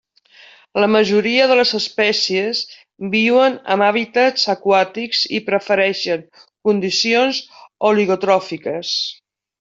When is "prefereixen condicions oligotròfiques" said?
5.49-8.95